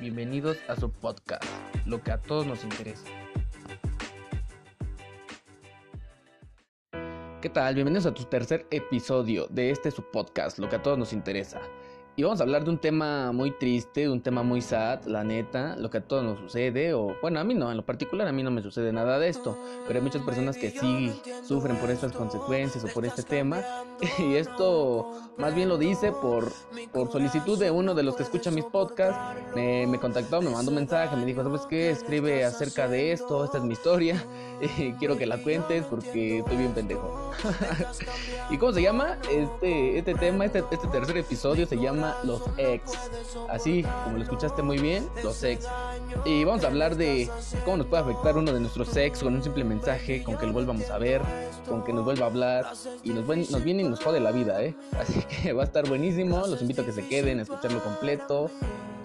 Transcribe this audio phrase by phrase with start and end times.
[0.00, 1.44] bienvenidos a su podcast,
[1.86, 3.06] lo que a todos nos interesa.
[7.40, 7.74] ¿Qué tal?
[7.74, 11.60] Bienvenidos a tu tercer episodio de este su podcast, lo que a todos nos interesa.
[12.18, 15.76] Y vamos a hablar de un tema muy triste, un tema muy sad, la neta,
[15.76, 18.32] lo que a todos nos sucede, o bueno, a mí no, en lo particular a
[18.32, 21.12] mí no me sucede nada de esto, pero hay muchas personas que sí
[21.46, 23.58] sufren por estas consecuencias o por este tema,
[24.18, 26.50] y esto más bien lo dice por,
[26.90, 29.20] por solicitud de uno de los que escuchan mis podcasts,
[29.54, 31.90] me, me contactó, me mandó un mensaje, me dijo, ¿sabes qué?
[31.90, 34.24] Escribe acerca de esto, esta es mi historia,
[34.78, 37.30] y quiero que la cuentes porque estoy bien pendejo.
[38.50, 39.18] ¿Y cómo se llama?
[39.30, 42.92] Este, este tema, este, este tercer episodio se llama los ex.
[43.48, 45.66] Así como lo escuchaste muy bien, los ex.
[46.24, 47.28] Y vamos a hablar de
[47.64, 50.52] cómo nos puede afectar uno de nuestros ex con un simple mensaje, con que lo
[50.52, 51.22] volvamos a ver,
[51.68, 52.66] con que nos vuelva a hablar
[53.02, 54.74] y nos, nos viene y nos jode la vida, ¿eh?
[54.98, 56.46] Así que va a estar buenísimo.
[56.46, 58.50] Los invito a que se queden, a escucharlo completo.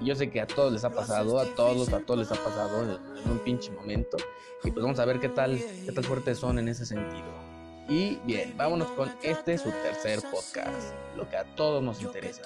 [0.02, 2.84] Yo sé que a todos les ha pasado, a todos, a todos les ha pasado
[2.84, 4.18] en un pinche momento.
[4.64, 7.51] Y pues vamos a ver qué tal, qué tal fuertes son en ese sentido.
[7.90, 12.42] Y bien, vámonos con este su tercer podcast, lo que a todos nos interesa.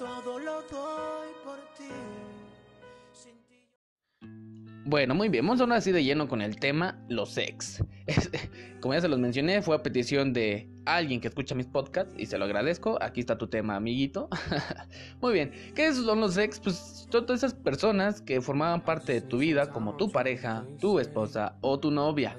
[4.88, 7.82] Bueno, muy bien, vamos a hablar así de lleno con el tema los ex.
[8.80, 12.26] Como ya se los mencioné, fue a petición de alguien que escucha mis podcasts y
[12.26, 12.96] se lo agradezco.
[13.02, 14.28] Aquí está tu tema, amiguito.
[15.20, 16.60] muy bien, ¿qué son los ex?
[16.60, 21.56] Pues todas esas personas que formaban parte de tu vida, como tu pareja, tu esposa
[21.62, 22.36] o tu novia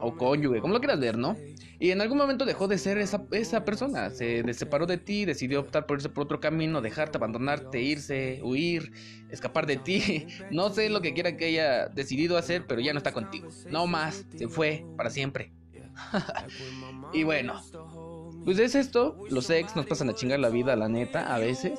[0.00, 1.36] o cónyuge, como lo quieras ver, ¿no?
[1.80, 5.60] Y en algún momento dejó de ser esa, esa persona, se separó de ti, decidió
[5.60, 8.92] optar por irse por otro camino, dejarte, abandonarte, irse, huir,
[9.30, 10.26] escapar de ti.
[10.50, 13.48] No sé lo que quiera que haya decidido hacer, pero ya no está contigo.
[13.70, 15.52] No más, se fue para siempre.
[17.12, 17.60] y bueno,
[18.44, 21.78] pues es esto, los ex nos pasan a chingar la vida, la neta, a veces.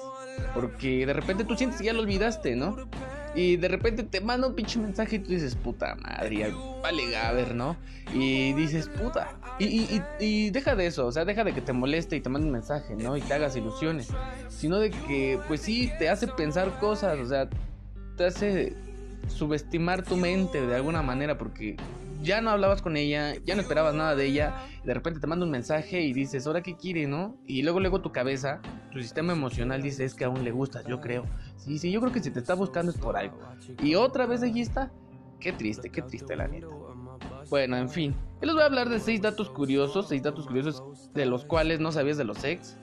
[0.54, 2.90] Porque de repente tú sientes que ya lo olvidaste, ¿no?
[3.36, 7.56] Y de repente te manda un pinche mensaje y tú dices, puta madre, vale Gaber,
[7.56, 7.78] ¿no?
[8.14, 9.38] Y dices, puta.
[9.60, 12.30] Y, y, y, deja de eso, o sea, deja de que te moleste y te
[12.30, 13.16] mande un mensaje, ¿no?
[13.18, 14.08] Y te hagas ilusiones.
[14.48, 17.50] Sino de que, pues sí, te hace pensar cosas, o sea,
[18.18, 18.76] te hace
[19.28, 21.78] subestimar tu mente de alguna manera porque
[22.22, 25.28] ya no hablabas con ella, ya no esperabas nada de ella, y de repente te
[25.28, 27.38] manda un mensaje y dices, ¿ahora qué quiere, no?
[27.46, 31.00] Y luego, luego tu cabeza, tu sistema emocional dice, es que aún le gustas, yo
[31.00, 31.26] creo.
[31.58, 33.40] Sí, sí, yo creo que si te está buscando es por algo.
[33.82, 34.92] Y otra vez allí está.
[35.40, 36.68] Qué triste, qué triste la neta.
[37.50, 38.16] Bueno, en fin.
[38.42, 41.80] Yo les voy a hablar de seis datos curiosos, seis datos curiosos de los cuales
[41.80, 42.78] no sabías de los ex.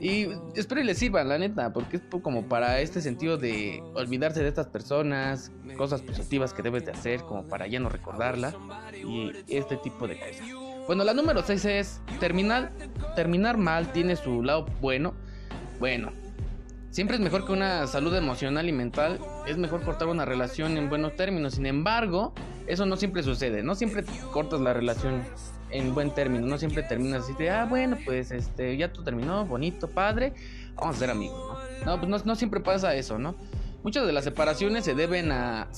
[0.00, 4.42] Y, espero y les sirvan, la neta, porque es como para este sentido de olvidarse
[4.42, 8.54] de estas personas, cosas positivas que debes de hacer, como para ya no recordarla,
[8.94, 10.46] y este tipo de cosas.
[10.86, 12.72] Bueno, la número 6 es terminar,
[13.14, 15.12] terminar mal tiene su lado bueno.
[15.78, 16.12] Bueno,
[16.90, 20.88] siempre es mejor que una salud emocional y mental, es mejor cortar una relación en
[20.88, 21.54] buenos términos.
[21.54, 22.32] Sin embargo,
[22.70, 25.22] eso no siempre sucede, no siempre cortas la relación
[25.70, 29.44] en buen término, no siempre terminas así de, ah, bueno, pues este, ya tú terminó,
[29.46, 30.32] bonito, padre,
[30.74, 31.96] vamos a ser amigos, ¿no?
[31.96, 33.34] No, pues no, siempre pasa eso, ¿no?
[33.82, 35.68] Muchas de las separaciones se deben a,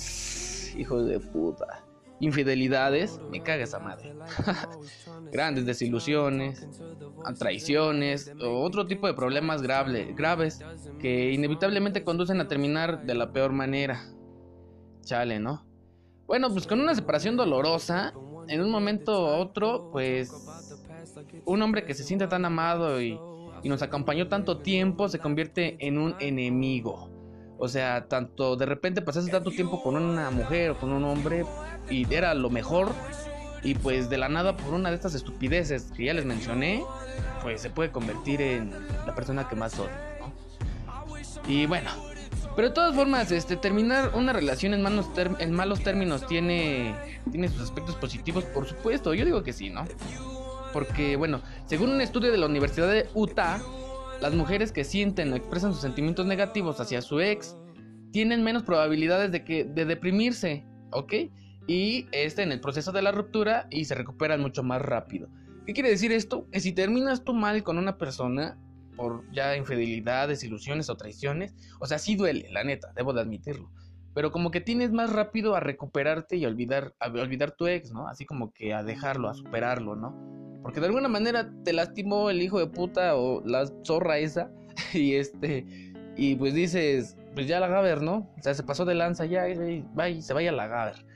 [0.76, 1.84] hijo de puta,
[2.20, 4.14] infidelidades, me caga esa madre.
[5.32, 6.66] Grandes desilusiones,
[7.38, 10.60] traiciones otro tipo de problemas graves
[11.00, 14.04] que inevitablemente conducen a terminar de la peor manera.
[15.04, 15.71] Chale, ¿no?
[16.26, 18.12] Bueno, pues con una separación dolorosa,
[18.48, 20.32] en un momento u otro, pues
[21.44, 23.18] un hombre que se siente tan amado y,
[23.64, 27.08] nos acompañó tanto tiempo se convierte en un enemigo.
[27.58, 31.44] O sea, tanto de repente pasaste tanto tiempo con una mujer o con un hombre
[31.88, 32.90] y era lo mejor
[33.62, 36.82] y pues de la nada por una de estas estupideces que ya les mencioné,
[37.40, 38.72] pues se puede convertir en
[39.06, 40.18] la persona que más odia,
[41.46, 41.90] Y bueno,
[42.54, 44.82] pero de todas formas, este, terminar una relación en,
[45.52, 46.94] malos términos tiene,
[47.30, 49.14] tiene sus aspectos positivos, por supuesto.
[49.14, 49.84] Yo digo que sí, ¿no?
[50.72, 53.60] Porque, bueno, según un estudio de la Universidad de Utah,
[54.20, 57.56] las mujeres que sienten o expresan sus sentimientos negativos hacia su ex
[58.12, 61.14] tienen menos probabilidades de, que, de deprimirse, ¿ok?
[61.66, 65.28] Y este en el proceso de la ruptura y se recuperan mucho más rápido.
[65.66, 66.46] ¿Qué quiere decir esto?
[66.50, 68.58] Que si terminas tú mal con una persona,
[68.96, 71.54] por ya infidelidades, ilusiones o traiciones.
[71.80, 73.70] O sea, sí duele, la neta, debo de admitirlo.
[74.14, 77.92] Pero como que tienes más rápido a recuperarte y a olvidar, a olvidar tu ex,
[77.92, 78.08] ¿no?
[78.08, 80.14] Así como que a dejarlo, a superarlo, ¿no?
[80.62, 84.50] Porque de alguna manera te lastimó el hijo de puta o la zorra esa.
[84.94, 85.66] Y este.
[86.16, 88.30] Y pues dices, pues ya la Gaber, ¿no?
[88.38, 91.06] O sea, se pasó de lanza ya, y, se vaya la Gaber.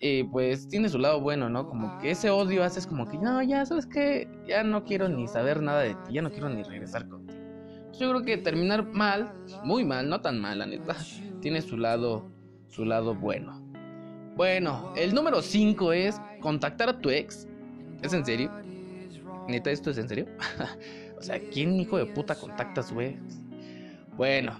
[0.00, 1.68] Y pues tiene su lado bueno, ¿no?
[1.68, 4.28] Como que ese odio haces como que, no, ya, ¿sabes qué?
[4.46, 7.38] Ya no quiero ni saber nada de ti, ya no quiero ni regresar contigo.
[7.98, 9.32] Yo creo que terminar mal,
[9.64, 10.96] muy mal, no tan mal, la neta,
[11.40, 12.30] tiene su lado,
[12.68, 13.60] su lado bueno.
[14.36, 17.48] Bueno, el número 5 es contactar a tu ex.
[18.00, 18.52] ¿Es en serio?
[19.48, 20.26] ¿Neta esto es en serio?
[21.18, 23.18] o sea, ¿quién hijo de puta contacta a su ex?
[24.16, 24.52] Bueno,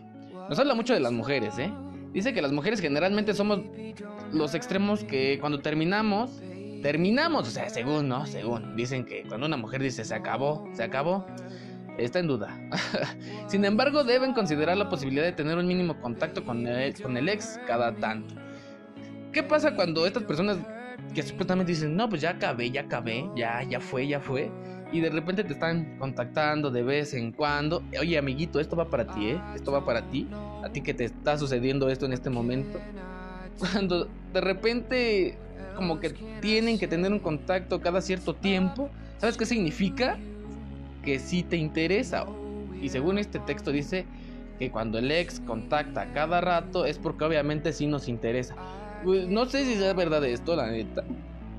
[0.48, 1.72] nos habla mucho de las mujeres, ¿eh?
[2.12, 3.60] Dice que las mujeres generalmente somos
[4.32, 6.40] los extremos que cuando terminamos,
[6.82, 8.26] terminamos, o sea, según, ¿no?
[8.26, 8.76] Según.
[8.76, 11.26] Dicen que cuando una mujer dice se acabó, se acabó,
[11.98, 12.58] está en duda.
[13.48, 17.28] Sin embargo, deben considerar la posibilidad de tener un mínimo contacto con el, con el
[17.28, 18.34] ex cada tanto.
[19.32, 20.58] ¿Qué pasa cuando estas personas
[21.14, 24.50] que supuestamente dicen, no, pues ya acabé, ya acabé, ya, ya fue, ya fue?
[24.90, 27.82] Y de repente te están contactando de vez en cuando.
[28.00, 29.40] Oye, amiguito, esto va para ti, ¿eh?
[29.54, 30.26] Esto va para ti.
[30.64, 32.80] A ti que te está sucediendo esto en este momento.
[33.58, 35.38] Cuando de repente
[35.78, 36.10] como que
[36.40, 38.90] tienen que tener un contacto cada cierto tiempo.
[39.18, 40.18] ¿Sabes qué significa?
[41.04, 42.26] Que sí te interesa.
[42.82, 44.04] Y según este texto dice
[44.58, 48.56] que cuando el ex contacta cada rato es porque obviamente sí nos interesa.
[49.04, 51.04] Pues, no sé si es verdad esto, la neta.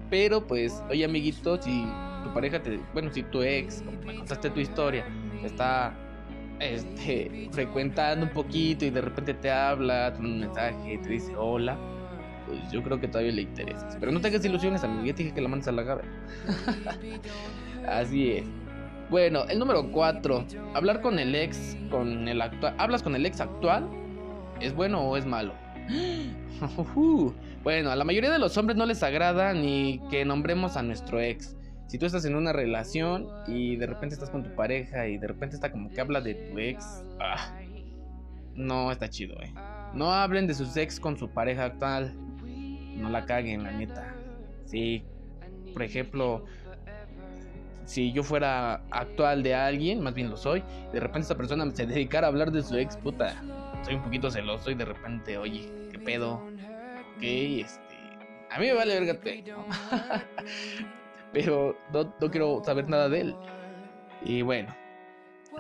[0.10, 1.86] Pero pues, oye amiguito, si
[2.25, 5.06] tu pareja te, bueno, si tu ex, me contaste tu historia,
[5.46, 5.94] está
[6.60, 11.78] este, frecuentando un poquito y de repente te habla, te un mensaje, te dice hola,
[12.48, 13.88] pues yo creo que todavía le interesa.
[14.00, 16.10] Pero no tengas ilusiones, amigo, ya te dije que la mandes a la gaveta.
[17.88, 18.46] Así es.
[19.10, 20.46] Bueno, el número 4.
[20.76, 22.76] Hablar con el ex, con el actual.
[22.78, 23.90] ¿Hablas con el ex actual?
[24.60, 25.54] ¿Es bueno o es malo?
[27.64, 31.20] bueno, a la mayoría de los hombres no les agrada ni que nombremos a nuestro
[31.20, 31.56] ex.
[31.89, 35.25] Si tú estás en una relación y de repente estás con tu pareja y de
[35.25, 37.51] repente está como que habla de tu ex, ah,
[38.53, 39.51] no está chido, eh.
[39.95, 42.13] No hablen de sus ex con su pareja actual.
[42.95, 44.13] No la caguen, la neta.
[44.65, 45.03] Si,
[45.74, 46.45] por ejemplo,
[47.86, 50.63] si yo fuera actual de alguien, más bien lo soy,
[50.94, 53.41] de repente esta persona se dedicara a hablar de su ex, puta,
[53.83, 56.36] soy un poquito celoso y de repente, oye, ¿qué pedo?
[57.15, 57.81] Ok, este.
[58.51, 59.19] A mí me vale verga
[61.34, 63.36] Pero no, no quiero saber nada de él.
[64.24, 64.76] Y bueno.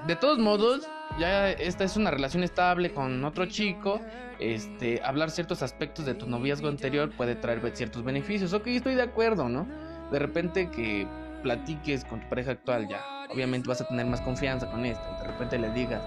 [0.07, 0.87] De todos modos,
[1.19, 3.99] ya esta es una relación estable con otro chico.
[4.39, 8.53] Este, hablar ciertos aspectos de tu noviazgo anterior puede traer ciertos beneficios.
[8.53, 9.67] Ok, estoy de acuerdo, ¿no?
[10.11, 11.07] De repente que
[11.43, 13.01] platiques con tu pareja actual ya.
[13.29, 15.21] Obviamente vas a tener más confianza con esta.
[15.21, 16.01] De repente le digas,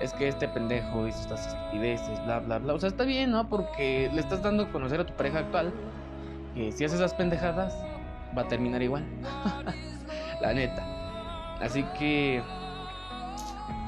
[0.00, 2.74] es que este pendejo hizo estas estupideces, bla, bla, bla.
[2.74, 3.48] O sea, está bien, ¿no?
[3.48, 5.72] Porque le estás dando a conocer a tu pareja actual
[6.54, 7.74] que si haces esas pendejadas,
[8.36, 9.04] va a terminar igual.
[10.40, 11.56] la neta.
[11.60, 12.42] Así que.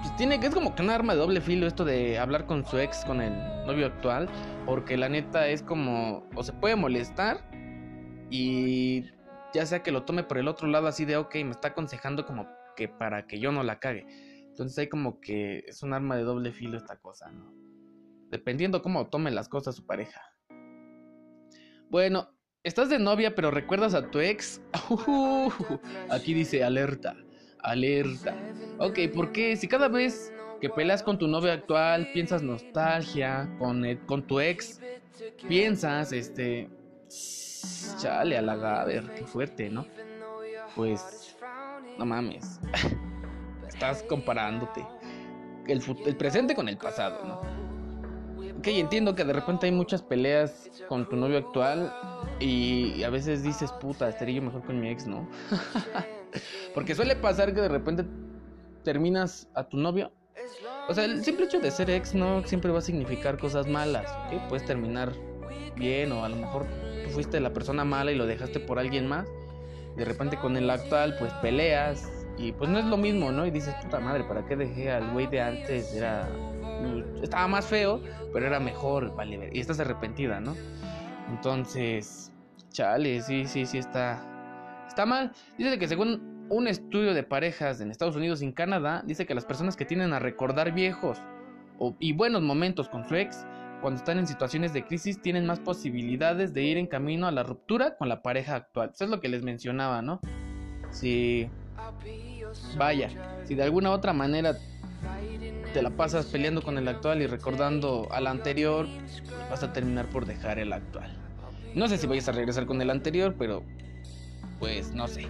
[0.03, 2.67] Pues tiene que es como que un arma de doble filo esto de hablar con
[2.67, 3.33] su ex, con el
[3.67, 4.29] novio actual.
[4.67, 6.29] Porque la neta es como.
[6.35, 7.49] O se puede molestar.
[8.31, 9.05] Y
[9.53, 12.25] ya sea que lo tome por el otro lado así de ok, me está aconsejando
[12.25, 12.47] como
[12.77, 14.07] que para que yo no la cague.
[14.49, 17.53] Entonces hay como que es un arma de doble filo esta cosa, ¿no?
[18.31, 20.23] Dependiendo cómo tome las cosas su pareja.
[21.91, 22.31] Bueno,
[22.65, 24.61] estás de novia pero recuerdas a tu ex.
[26.11, 27.17] aquí dice alerta,
[27.61, 28.35] alerta.
[28.79, 29.57] Ok, ¿por qué?
[29.57, 34.81] Si cada vez que peleas con tu novia actual piensas nostalgia, con, con tu ex,
[35.49, 36.69] piensas, este...
[37.99, 39.87] Chale, a gaber, qué fuerte, ¿no?
[40.75, 41.37] Pues...
[41.99, 42.59] No mames.
[43.69, 44.85] estás comparándote
[45.67, 47.62] el, el presente con el pasado, ¿no?
[48.63, 51.93] Ok, entiendo que de repente hay muchas peleas con tu novio actual
[52.39, 55.29] y a veces dices, puta, estaría yo mejor con mi ex, ¿no?
[56.73, 58.05] Porque suele pasar que de repente
[58.85, 60.13] terminas a tu novio.
[60.89, 64.09] O sea, el simple hecho de ser ex no siempre va a significar cosas malas,
[64.27, 64.49] ¿ok?
[64.49, 65.13] Puedes terminar
[65.75, 66.65] bien o a lo mejor
[67.03, 69.27] tú fuiste la persona mala y lo dejaste por alguien más.
[69.97, 72.09] De repente con el actual pues peleas,
[72.39, 73.47] y pues no es lo mismo, ¿no?
[73.47, 75.93] Y dices, puta madre, ¿para qué dejé al güey de antes?
[75.95, 76.29] Era.
[77.23, 78.01] Estaba más feo,
[78.33, 79.51] pero era mejor, vale.
[79.53, 80.55] Y estás arrepentida, ¿no?
[81.31, 82.33] Entonces,
[82.71, 84.85] chale, sí, sí, sí está.
[84.87, 85.33] Está mal.
[85.57, 89.35] Dice que según un estudio de parejas en Estados Unidos y en Canadá, dice que
[89.35, 91.19] las personas que tienden a recordar viejos
[91.99, 93.47] y buenos momentos con su ex,
[93.81, 97.43] cuando están en situaciones de crisis, tienen más posibilidades de ir en camino a la
[97.43, 98.91] ruptura con la pareja actual.
[98.95, 100.21] Eso es lo que les mencionaba, ¿no?
[100.91, 101.49] Si
[102.77, 103.09] Vaya,
[103.45, 104.55] si de alguna otra manera
[105.73, 108.87] te la pasas peleando con el actual y recordando al anterior,
[109.51, 111.17] vas a terminar por dejar el actual.
[111.75, 113.63] No sé si vayas a regresar con el anterior, pero
[114.59, 115.27] pues no sé.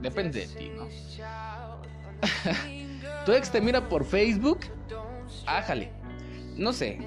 [0.00, 0.88] Depende de ti, ¿no?
[3.26, 4.60] ¿Tu ex te mira por Facebook?
[5.46, 5.90] Ájale.
[6.56, 6.98] No sé.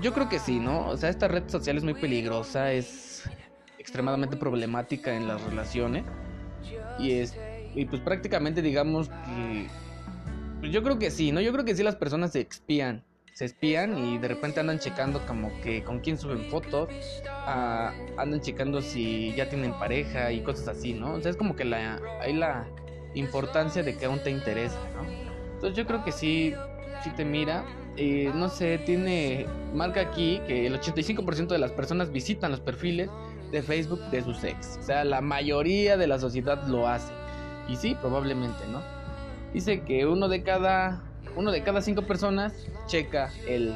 [0.00, 0.88] Yo creo que sí, ¿no?
[0.88, 3.24] O sea, esta red social es muy peligrosa, es
[3.78, 6.04] extremadamente problemática en las relaciones.
[6.98, 7.36] Y es
[7.76, 9.68] y pues prácticamente digamos que
[10.62, 11.40] yo creo que sí, ¿no?
[11.40, 13.04] Yo creo que sí las personas se expían.
[13.34, 16.88] Se espían y de repente andan checando como que con quién suben fotos.
[17.28, 21.14] ah, andan checando si ya tienen pareja y cosas así, ¿no?
[21.14, 22.66] O sea, es como que la, hay la
[23.14, 25.06] importancia de que aún te interesa, ¿no?
[25.54, 26.54] Entonces yo creo que sí,
[27.04, 27.64] sí te mira.
[27.98, 33.10] Eh, no sé, tiene, marca aquí que el 85% de las personas visitan los perfiles
[33.52, 34.78] de Facebook de sus ex.
[34.80, 37.12] O sea, la mayoría de la sociedad lo hace.
[37.68, 38.95] Y sí, probablemente, ¿no?
[39.56, 41.00] Dice que uno de cada,
[41.34, 42.52] uno de cada cinco personas
[42.88, 43.74] checa el,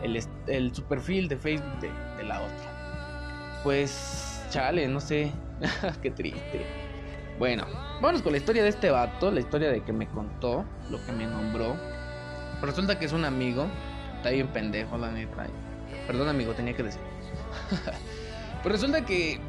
[0.00, 3.60] el, el su perfil de Facebook de, la otra.
[3.64, 5.32] Pues, chale, no sé.
[6.02, 6.64] Qué triste.
[7.36, 11.04] Bueno, vámonos con la historia de este vato, la historia de que me contó, lo
[11.04, 11.74] que me nombró.
[12.62, 13.66] Resulta que es un amigo,
[14.18, 15.48] está bien pendejo, la neta.
[16.06, 17.02] Perdón, amigo, tenía que decir.
[18.62, 19.40] pues resulta que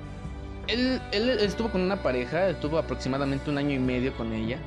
[0.65, 4.57] él, él estuvo con una pareja, estuvo aproximadamente un año y medio con ella.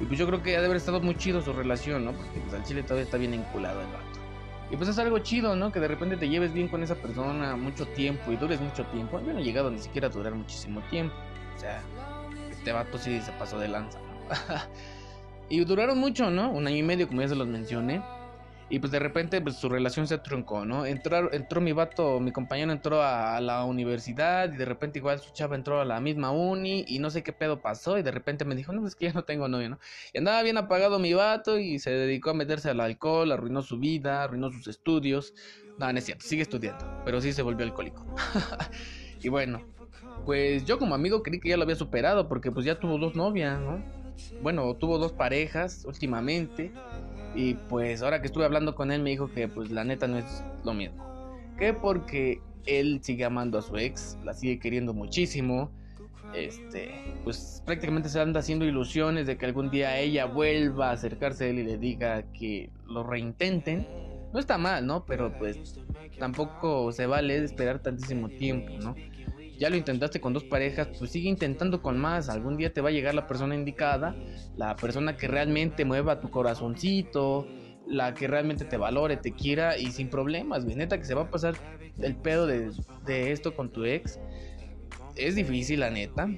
[0.00, 2.12] Y pues yo creo que ha de haber estado muy chido su relación, ¿no?
[2.12, 4.20] Porque pues, al chile todavía está bien enculado el vato.
[4.70, 5.70] Y pues es algo chido, ¿no?
[5.70, 9.20] Que de repente te lleves bien con esa persona mucho tiempo y dures mucho tiempo.
[9.20, 11.14] Yo no he llegado ni siquiera a durar muchísimo tiempo.
[11.56, 11.82] O sea,
[12.50, 14.34] este vato sí se pasó de lanza, ¿no?
[15.48, 16.50] y duraron mucho, ¿no?
[16.50, 18.02] Un año y medio, como ya se los mencioné.
[18.74, 20.84] Y pues de repente pues, su relación se truncó, ¿no?
[20.84, 25.32] Entró, entró mi vato, mi compañero entró a, la universidad y de repente igual su
[25.32, 28.44] chava entró a la misma uni y no sé qué pedo pasó y de repente
[28.44, 29.78] me dijo, no, es que ya no tengo novio, ¿no?
[30.12, 33.78] Y andaba bien apagado mi vato y se dedicó a meterse al alcohol, arruinó su
[33.78, 35.34] vida, arruinó sus estudios.
[35.78, 38.04] No, no es cierto, sigue estudiando, pero sí se volvió alcohólico.
[39.22, 39.62] y bueno,
[40.26, 43.14] pues yo como amigo creí que ya lo había superado porque pues ya tuvo dos
[43.14, 43.84] novias, ¿no?
[44.42, 46.72] Bueno, tuvo dos parejas últimamente.
[47.34, 50.18] Y pues ahora que estuve hablando con él me dijo que pues la neta no
[50.18, 51.04] es lo mismo.
[51.58, 55.70] Que porque él sigue amando a su ex, la sigue queriendo muchísimo.
[56.34, 56.90] Este,
[57.22, 61.48] pues prácticamente se anda haciendo ilusiones de que algún día ella vuelva a acercarse a
[61.48, 63.86] él y le diga que lo reintenten.
[64.32, 65.04] No está mal, ¿no?
[65.04, 65.78] Pero pues
[66.18, 68.96] tampoco se vale esperar tantísimo tiempo, ¿no?
[69.58, 72.28] Ya lo intentaste con dos parejas, pues sigue intentando con más.
[72.28, 74.16] Algún día te va a llegar la persona indicada,
[74.56, 77.46] la persona que realmente mueva tu corazoncito,
[77.86, 80.76] la que realmente te valore, te quiera y sin problemas, güey.
[80.76, 81.54] Neta que se va a pasar
[82.00, 82.72] el pedo de,
[83.32, 84.18] esto con tu ex.
[85.16, 86.28] Es difícil, la neta.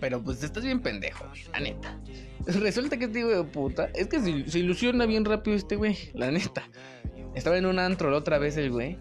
[0.00, 2.00] Pero pues estás bien pendejo, güey, la neta.
[2.46, 5.96] Resulta que este hijo de puta, es que se, se ilusiona bien rápido este güey,
[6.14, 6.62] la neta.
[7.34, 8.98] Estaba en un antro la otra vez el güey.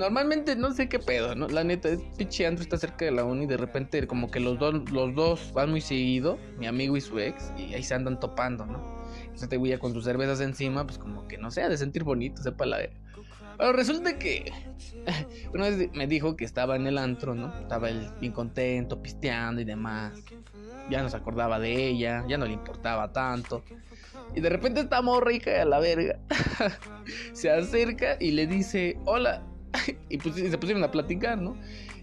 [0.00, 1.46] Normalmente no sé qué pedo, ¿no?
[1.48, 4.40] La neta, es pinche antro está cerca de la uni y de repente como que
[4.40, 7.92] los dos, los dos van muy seguido, mi amigo y su ex, y ahí se
[7.92, 9.04] andan topando, ¿no?
[9.34, 12.64] Este güey con sus cervezas encima, pues como que no sé, de sentir bonito, sepa
[12.64, 12.78] la.
[13.58, 14.50] Pero resulta que
[15.52, 17.54] una vez me dijo que estaba en el antro, ¿no?
[17.60, 20.18] Estaba él bien contento, pisteando y demás.
[20.88, 23.62] Ya no se acordaba de ella, ya no le importaba tanto.
[24.34, 26.18] Y de repente esta morra hija a la verga
[27.34, 29.44] se acerca y le dice, hola.
[30.08, 31.56] Y pues se pusieron a platicar, ¿no?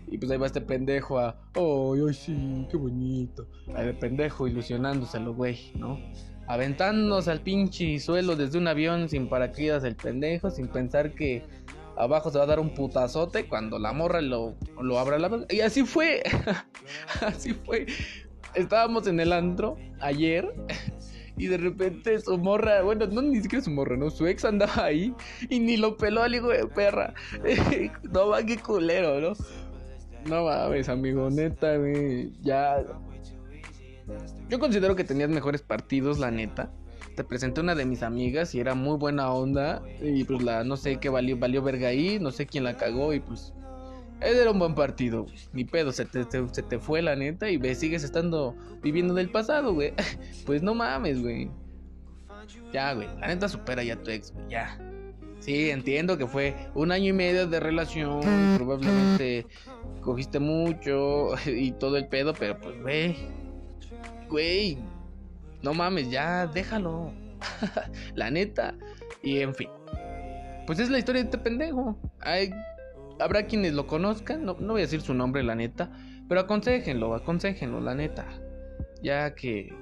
[0.10, 3.46] Y pues ahí va este pendejo a, ay, ay, sí, qué bonito.
[3.76, 6.00] Ahí de pendejo ilusionándoselo, güey, ¿no?
[6.48, 11.44] Aventándose al pinche suelo desde un avión sin paracaídas el pendejo, sin pensar que
[11.98, 15.60] abajo se va a dar un putazote cuando la morra lo, lo abra la Y
[15.60, 16.24] así fue,
[17.22, 17.86] así fue.
[18.56, 20.54] Estábamos en el antro ayer
[21.38, 24.10] y de repente su morra, bueno, no ni siquiera su morra, ¿no?
[24.10, 25.14] Su ex andaba ahí
[25.50, 27.14] y ni lo peló al hijo de perra.
[28.12, 29.34] no va, qué culero, ¿no?
[30.28, 32.32] No mames, amigo, neta, güey.
[32.42, 32.84] Ya.
[34.50, 36.72] Yo considero que tenías mejores partidos, la neta.
[37.16, 39.84] Te presenté una de mis amigas y era muy buena onda.
[40.02, 43.14] Y pues la, no sé qué valió, valió verga ahí, no sé quién la cagó
[43.14, 43.54] y pues.
[44.20, 45.36] Era un buen partido, güey.
[45.54, 49.30] Ni pedo, se te, se, te fue la neta y ve, sigues estando viviendo del
[49.30, 49.94] pasado, güey.
[50.46, 51.50] Pues no mames, güey.
[52.74, 53.08] Ya, güey.
[53.20, 54.50] La neta supera ya tu ex, güey.
[54.50, 54.78] Ya.
[55.40, 58.22] Sí, entiendo que fue un año y medio de relación.
[58.58, 59.46] probablemente
[60.02, 63.16] cogiste mucho y todo el pedo, pero pues, güey.
[64.30, 64.78] Güey.
[65.62, 67.12] No mames, ya, déjalo.
[68.16, 68.74] la neta.
[69.22, 69.70] Y en fin.
[70.66, 71.98] Pues es la historia de este pendejo.
[72.22, 72.52] Hay,
[73.20, 74.46] habrá quienes lo conozcan.
[74.46, 75.92] No, no voy a decir su nombre, la neta.
[76.28, 78.26] Pero aconsejenlo, aconsejenlo, la neta.
[79.02, 79.74] Ya que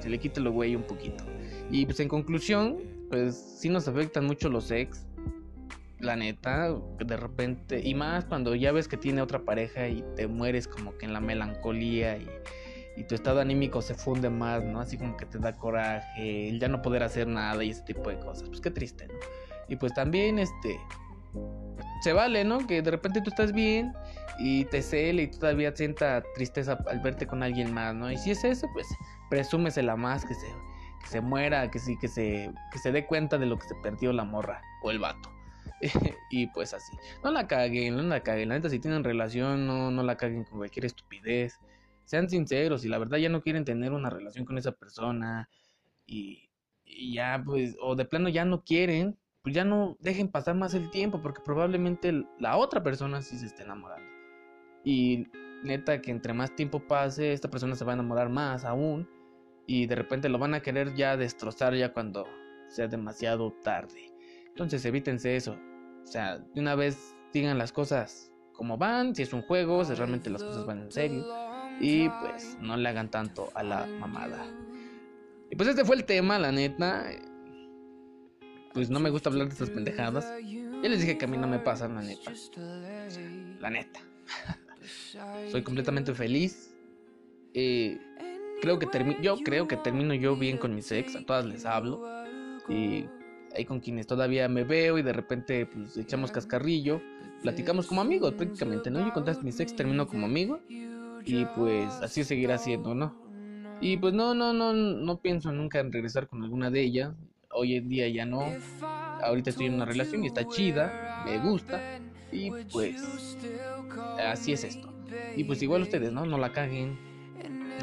[0.00, 1.24] se le quite lo güey un poquito.
[1.70, 2.78] Y pues en conclusión,
[3.10, 5.04] pues sí nos afectan mucho los ex.
[6.00, 10.28] La neta, de repente, y más cuando ya ves que tiene otra pareja y te
[10.28, 12.28] mueres como que en la melancolía y,
[12.96, 14.80] y tu estado anímico se funde más, ¿no?
[14.80, 18.10] Así como que te da coraje, el ya no poder hacer nada y ese tipo
[18.10, 18.48] de cosas.
[18.48, 19.14] Pues qué triste, ¿no?
[19.68, 20.78] Y pues también, este,
[22.02, 22.66] se vale, ¿no?
[22.66, 23.92] Que de repente tú estás bien
[24.38, 28.10] y te cele y todavía sienta tristeza al verte con alguien más, ¿no?
[28.10, 28.86] Y si es eso, pues
[29.30, 30.46] presúmesela más que se,
[31.06, 34.12] se muera, que sí, que se, que se dé cuenta de lo que se perdió
[34.12, 35.30] la morra o el vato.
[36.30, 36.96] y pues así.
[37.22, 38.48] No la caguen, no la caguen.
[38.48, 41.58] La neta, si tienen relación, no, no la caguen con cualquier estupidez.
[42.04, 45.48] Sean sinceros y la verdad ya no quieren tener una relación con esa persona.
[46.06, 46.48] Y
[47.12, 49.18] ya, pues, o de plano ya no quieren,
[49.48, 53.46] pues ya no dejen pasar más el tiempo porque probablemente la otra persona sí se
[53.46, 54.06] esté enamorando.
[54.84, 55.26] Y
[55.62, 59.08] neta que entre más tiempo pase, esta persona se va a enamorar más aún
[59.66, 62.26] y de repente lo van a querer ya destrozar ya cuando
[62.68, 64.12] sea demasiado tarde.
[64.48, 65.56] Entonces evítense eso.
[66.02, 69.94] O sea, de una vez digan las cosas como van, si es un juego, si
[69.94, 71.24] realmente las cosas van en serio.
[71.80, 74.44] Y pues no le hagan tanto a la mamada.
[75.50, 77.06] Y pues este fue el tema, la neta.
[78.78, 80.32] Pues no me gusta hablar de estas pendejadas.
[80.40, 82.32] Ya les dije que a mí no me pasa, la neta.
[83.60, 83.98] La neta.
[85.50, 86.72] Soy completamente feliz.
[87.54, 87.98] Eh,
[88.62, 88.86] creo que
[89.20, 92.06] yo creo que termino yo bien con mis ex, a todas les hablo.
[92.68, 93.06] Y
[93.52, 97.02] hay con quienes todavía me veo y de repente pues echamos cascarrillo,
[97.42, 99.04] platicamos como amigos prácticamente, ¿no?
[99.04, 103.12] Yo con todas mis ex termino como amigo y pues así seguirá siendo, ¿no?
[103.80, 107.16] Y pues no, no, no, no pienso nunca en regresar con alguna de ellas.
[107.60, 108.52] Hoy en día ya no.
[109.20, 111.80] Ahorita estoy en una relación y está chida, me gusta.
[112.30, 113.36] Y pues
[114.24, 114.92] así es esto.
[115.34, 116.24] Y pues igual ustedes, ¿no?
[116.24, 116.96] No la caguen.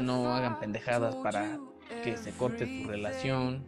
[0.02, 1.58] No hagan pendejadas para
[2.02, 3.66] que se corte su relación.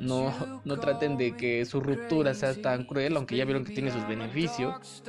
[0.00, 3.92] No, no traten de que su ruptura sea tan cruel, aunque ya vieron que tiene
[3.92, 5.04] sus beneficios.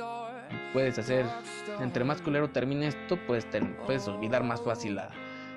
[0.72, 1.26] Puedes hacer,
[1.80, 3.44] entre más culero termine esto, pues
[3.84, 5.10] puedes olvidar más fácil a,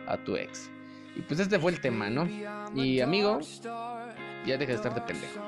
[0.08, 0.72] a tu ex.
[1.15, 2.27] Y pues este fue el tema, ¿no?
[2.75, 3.39] Y amigo,
[4.46, 5.39] ya deja de estar de pendejo.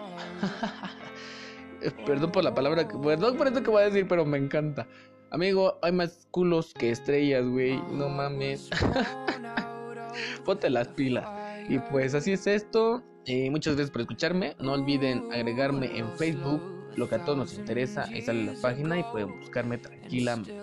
[2.06, 4.88] Perdón por la palabra, perdón por esto que voy a decir, pero me encanta.
[5.32, 7.82] Amigo, hay más culos que estrellas, güey.
[7.92, 8.70] No mames.
[10.46, 11.26] Ponte las pilas.
[11.70, 13.02] Y pues así es esto.
[13.26, 14.56] Eh, muchas gracias por escucharme.
[14.60, 16.62] No olviden agregarme en Facebook.
[16.98, 18.04] Lo que a todos nos interesa.
[18.04, 20.54] Ahí sale la página y pueden buscarme tranquilamente.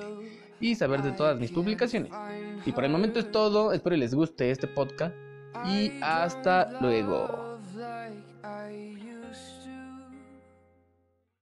[0.61, 2.13] Y saber de todas mis publicaciones.
[2.67, 3.73] Y por el momento es todo.
[3.73, 5.15] Espero les guste este podcast.
[5.67, 7.48] Y hasta luego.